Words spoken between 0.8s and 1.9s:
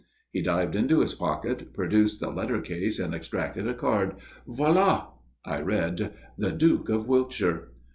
his pocket,